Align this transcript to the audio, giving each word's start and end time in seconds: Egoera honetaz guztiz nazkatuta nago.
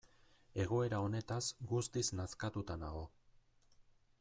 Egoera 0.63 1.01
honetaz 1.07 1.41
guztiz 1.73 2.03
nazkatuta 2.21 2.81
nago. 2.87 3.07